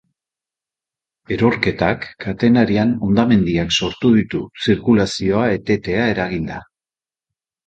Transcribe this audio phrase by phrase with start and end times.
[1.35, 6.59] Erorketak, katenarian hondamendiak sortu ditu zirkulazioa etetea eraginda.